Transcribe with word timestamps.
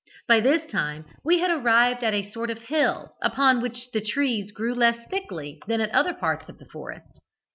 By 0.27 0.39
this 0.39 0.65
time 0.65 1.05
we 1.23 1.37
had 1.41 1.51
arrived 1.51 2.03
at 2.03 2.15
a 2.15 2.27
sort 2.31 2.49
of 2.49 2.57
hill, 2.63 3.13
upon 3.21 3.61
which 3.61 3.91
the 3.91 4.01
trees 4.01 4.51
grew 4.51 4.73
less 4.73 5.07
thickly 5.11 5.61
than 5.67 5.79
at 5.79 5.91
other 5.91 6.15
parts 6.15 6.49
of 6.49 6.57
the 6.57 6.65
forest. 6.73 7.19